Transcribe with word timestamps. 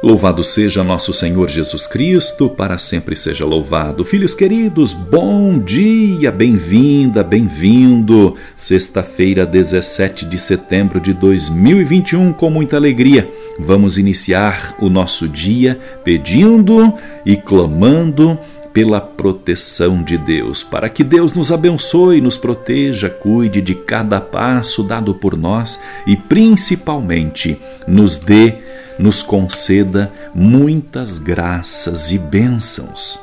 Louvado 0.00 0.44
seja 0.44 0.84
nosso 0.84 1.12
Senhor 1.12 1.48
Jesus 1.48 1.84
Cristo, 1.88 2.48
para 2.48 2.78
sempre 2.78 3.16
seja 3.16 3.44
louvado. 3.44 4.04
Filhos 4.04 4.32
queridos, 4.32 4.92
bom 4.92 5.58
dia, 5.58 6.30
bem-vinda, 6.30 7.24
bem-vindo. 7.24 8.36
Sexta-feira, 8.54 9.44
17 9.44 10.24
de 10.26 10.38
setembro 10.38 11.00
de 11.00 11.12
2021, 11.12 12.32
com 12.32 12.48
muita 12.48 12.76
alegria, 12.76 13.28
vamos 13.58 13.98
iniciar 13.98 14.76
o 14.78 14.88
nosso 14.88 15.26
dia 15.26 15.76
pedindo 16.04 16.94
e 17.26 17.36
clamando 17.36 18.38
pela 18.72 19.00
proteção 19.00 20.00
de 20.00 20.16
Deus, 20.16 20.62
para 20.62 20.88
que 20.88 21.02
Deus 21.02 21.32
nos 21.32 21.50
abençoe, 21.50 22.20
nos 22.20 22.36
proteja, 22.36 23.10
cuide 23.10 23.60
de 23.60 23.74
cada 23.74 24.20
passo 24.20 24.84
dado 24.84 25.12
por 25.12 25.36
nós 25.36 25.80
e 26.06 26.14
principalmente 26.14 27.58
nos 27.88 28.16
dê 28.16 28.67
nos 28.98 29.22
conceda 29.22 30.10
muitas 30.34 31.18
graças 31.18 32.10
e 32.10 32.18
bênçãos. 32.18 33.20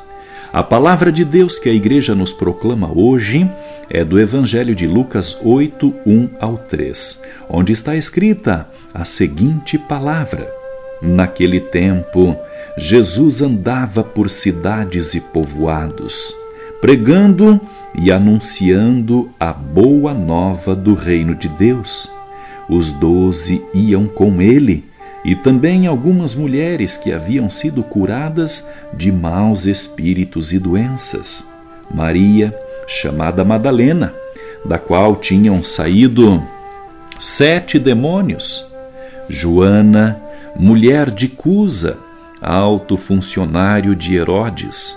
A 0.52 0.62
palavra 0.62 1.12
de 1.12 1.24
Deus 1.24 1.58
que 1.58 1.68
a 1.68 1.72
igreja 1.72 2.14
nos 2.14 2.32
proclama 2.32 2.90
hoje 2.90 3.50
é 3.90 4.02
do 4.04 4.18
Evangelho 4.18 4.74
de 4.74 4.86
Lucas 4.86 5.36
8, 5.42 5.94
1 6.06 6.30
ao 6.40 6.56
3, 6.56 7.22
onde 7.48 7.72
está 7.72 7.94
escrita 7.94 8.68
a 8.94 9.04
seguinte 9.04 9.76
palavra: 9.76 10.50
Naquele 11.02 11.60
tempo, 11.60 12.36
Jesus 12.78 13.42
andava 13.42 14.02
por 14.02 14.30
cidades 14.30 15.14
e 15.14 15.20
povoados, 15.20 16.34
pregando 16.80 17.60
e 17.94 18.10
anunciando 18.10 19.30
a 19.38 19.52
boa 19.52 20.14
nova 20.14 20.74
do 20.74 20.94
reino 20.94 21.34
de 21.34 21.48
Deus. 21.48 22.10
Os 22.68 22.92
doze 22.92 23.62
iam 23.74 24.06
com 24.06 24.40
ele 24.40 24.84
e 25.26 25.34
também 25.34 25.88
algumas 25.88 26.36
mulheres 26.36 26.96
que 26.96 27.12
haviam 27.12 27.50
sido 27.50 27.82
curadas 27.82 28.64
de 28.94 29.10
maus 29.10 29.66
espíritos 29.66 30.52
e 30.52 30.58
doenças. 30.58 31.44
Maria, 31.92 32.56
chamada 32.86 33.44
Madalena, 33.44 34.14
da 34.64 34.78
qual 34.78 35.16
tinham 35.16 35.64
saído 35.64 36.40
sete 37.18 37.76
demônios. 37.76 38.64
Joana, 39.28 40.16
mulher 40.54 41.10
de 41.10 41.26
Cusa, 41.26 41.98
alto 42.40 42.96
funcionário 42.96 43.96
de 43.96 44.14
Herodes. 44.14 44.96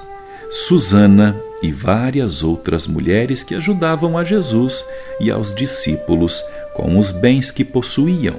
Susana 0.52 1.36
e 1.64 1.72
várias 1.72 2.44
outras 2.44 2.86
mulheres 2.86 3.42
que 3.42 3.56
ajudavam 3.56 4.16
a 4.16 4.24
Jesus 4.24 4.86
e 5.20 5.32
aos 5.32 5.56
discípulos 5.56 6.44
com 6.76 7.00
os 7.00 7.10
bens 7.10 7.50
que 7.50 7.66
possuíam 7.66 8.36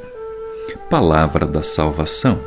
palavra 0.88 1.46
da 1.46 1.62
salvação. 1.62 2.38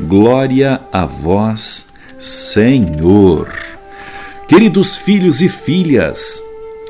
Glória 0.00 0.80
a 0.92 1.06
vós, 1.06 1.88
Senhor. 2.18 3.52
Queridos 4.48 4.96
filhos 4.96 5.40
e 5.40 5.48
filhas, 5.48 6.42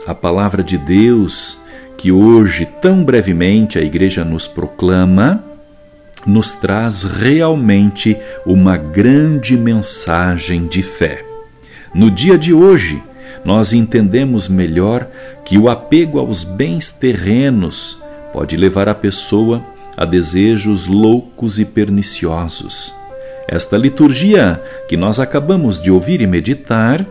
a 0.06 0.14
palavra 0.14 0.62
de 0.62 0.76
Deus 0.76 1.58
que 1.96 2.10
hoje 2.10 2.66
tão 2.82 3.04
brevemente 3.04 3.78
a 3.78 3.82
igreja 3.82 4.24
nos 4.24 4.46
proclama, 4.46 5.42
nos 6.26 6.54
traz 6.54 7.02
realmente 7.02 8.16
uma 8.44 8.76
grande 8.76 9.56
mensagem 9.56 10.66
de 10.66 10.82
fé. 10.82 11.24
No 11.94 12.10
dia 12.10 12.36
de 12.36 12.52
hoje, 12.52 13.02
nós 13.44 13.72
entendemos 13.72 14.48
melhor 14.48 15.06
que 15.44 15.58
o 15.58 15.68
apego 15.68 16.18
aos 16.18 16.42
bens 16.42 16.90
terrenos 16.90 17.98
pode 18.32 18.56
levar 18.56 18.88
a 18.88 18.94
pessoa 18.94 19.64
a 19.96 20.04
desejos 20.04 20.86
loucos 20.86 21.58
e 21.58 21.64
perniciosos. 21.64 22.94
Esta 23.46 23.76
liturgia 23.76 24.60
que 24.88 24.96
nós 24.96 25.20
acabamos 25.20 25.80
de 25.80 25.90
ouvir 25.90 26.20
e 26.20 26.26
meditar 26.26 27.06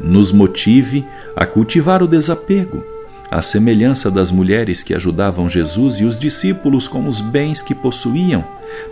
nos 0.00 0.32
motive 0.32 1.04
a 1.36 1.44
cultivar 1.44 2.02
o 2.02 2.08
desapego, 2.08 2.82
à 3.30 3.42
semelhança 3.42 4.10
das 4.10 4.30
mulheres 4.30 4.82
que 4.82 4.94
ajudavam 4.94 5.48
Jesus 5.48 6.00
e 6.00 6.04
os 6.04 6.18
discípulos 6.18 6.88
com 6.88 7.06
os 7.06 7.20
bens 7.20 7.60
que 7.60 7.74
possuíam. 7.74 8.44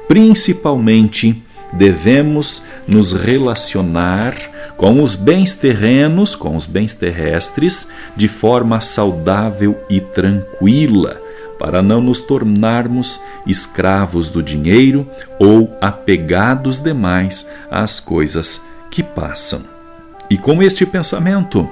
Principalmente, 0.06 1.42
devemos 1.72 2.62
nos 2.86 3.12
relacionar 3.12 4.34
com 4.76 5.02
os 5.02 5.14
bens 5.14 5.54
terrenos, 5.54 6.34
com 6.34 6.56
os 6.56 6.66
bens 6.66 6.92
terrestres, 6.92 7.88
de 8.16 8.28
forma 8.28 8.81
saudável 8.81 9.78
e 9.88 10.00
tranquila 10.00 11.22
para 11.62 11.81
não 11.81 12.00
nos 12.00 12.19
tornarmos 12.19 13.21
escravos 13.47 14.28
do 14.28 14.43
dinheiro 14.43 15.09
ou 15.39 15.73
apegados 15.81 16.81
demais 16.81 17.49
às 17.71 18.00
coisas 18.00 18.61
que 18.91 19.00
passam. 19.00 19.62
E 20.28 20.37
com 20.37 20.61
este 20.61 20.84
pensamento, 20.84 21.71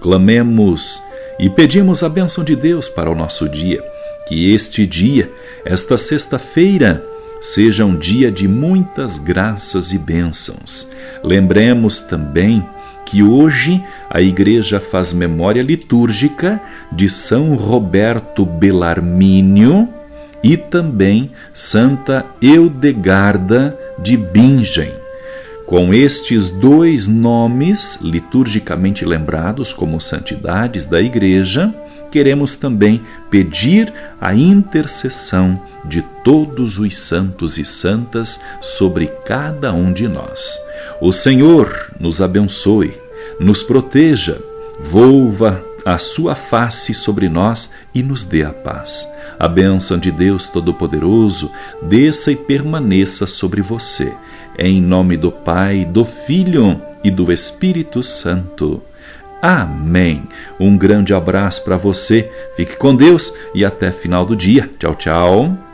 clamemos 0.00 1.02
e 1.38 1.50
pedimos 1.50 2.02
a 2.02 2.08
bênção 2.08 2.42
de 2.42 2.56
Deus 2.56 2.88
para 2.88 3.10
o 3.10 3.14
nosso 3.14 3.50
dia. 3.50 3.84
Que 4.26 4.54
este 4.54 4.86
dia, 4.86 5.30
esta 5.62 5.98
sexta-feira, 5.98 7.04
seja 7.42 7.84
um 7.84 7.94
dia 7.94 8.32
de 8.32 8.48
muitas 8.48 9.18
graças 9.18 9.92
e 9.92 9.98
bênçãos. 9.98 10.88
Lembremos 11.22 11.98
também 11.98 12.64
que 13.04 13.22
hoje 13.22 13.82
a 14.10 14.20
Igreja 14.20 14.80
faz 14.80 15.12
memória 15.12 15.62
litúrgica 15.62 16.60
de 16.90 17.08
São 17.08 17.54
Roberto 17.54 18.44
Belarmínio 18.44 19.88
e 20.42 20.56
também 20.56 21.30
Santa 21.52 22.24
Eudegarda 22.40 23.78
de 23.98 24.16
Bingen. 24.16 24.92
Com 25.66 25.94
estes 25.94 26.50
dois 26.50 27.06
nomes 27.06 27.98
liturgicamente 28.02 29.04
lembrados 29.04 29.72
como 29.72 30.00
santidades 30.00 30.84
da 30.84 31.00
Igreja, 31.00 31.74
queremos 32.10 32.54
também 32.54 33.00
pedir 33.30 33.92
a 34.20 34.34
intercessão 34.34 35.60
de 35.84 36.02
todos 36.22 36.78
os 36.78 36.96
santos 36.96 37.58
e 37.58 37.64
santas 37.64 38.38
sobre 38.60 39.06
cada 39.24 39.72
um 39.72 39.92
de 39.92 40.06
nós. 40.06 40.58
O 41.00 41.12
Senhor 41.12 41.90
nos 41.98 42.20
abençoe, 42.20 42.94
nos 43.38 43.62
proteja, 43.62 44.40
volva 44.80 45.62
a 45.84 45.98
sua 45.98 46.34
face 46.34 46.94
sobre 46.94 47.28
nós 47.28 47.70
e 47.94 48.02
nos 48.02 48.24
dê 48.24 48.42
a 48.42 48.50
paz. 48.50 49.06
A 49.38 49.48
bênção 49.48 49.98
de 49.98 50.10
Deus 50.10 50.48
Todo-Poderoso 50.48 51.50
desça 51.82 52.32
e 52.32 52.36
permaneça 52.36 53.26
sobre 53.26 53.60
você. 53.60 54.12
Em 54.58 54.80
nome 54.80 55.16
do 55.16 55.30
Pai, 55.30 55.84
do 55.84 56.04
Filho 56.04 56.80
e 57.02 57.10
do 57.10 57.30
Espírito 57.32 58.02
Santo. 58.02 58.82
Amém. 59.42 60.22
Um 60.58 60.78
grande 60.78 61.12
abraço 61.12 61.62
para 61.64 61.76
você. 61.76 62.30
Fique 62.56 62.76
com 62.76 62.94
Deus 62.94 63.34
e 63.54 63.64
até 63.64 63.92
final 63.92 64.24
do 64.24 64.34
dia. 64.34 64.70
Tchau, 64.78 64.94
tchau. 64.94 65.73